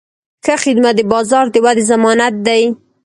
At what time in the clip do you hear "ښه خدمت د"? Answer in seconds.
0.45-1.01